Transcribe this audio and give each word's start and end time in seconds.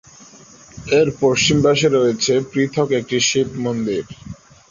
এর 0.91 1.07
পশ্চিম 1.21 1.57
পাশে 1.65 1.87
রয়েছে 1.89 2.33
পৃথক 2.51 2.89
একটি 2.99 3.17
শিব 3.29 3.47
মন্দির। 3.65 4.03